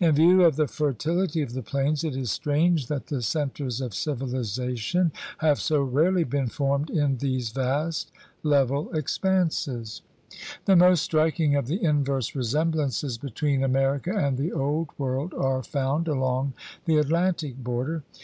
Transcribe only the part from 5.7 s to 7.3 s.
rarely been formed in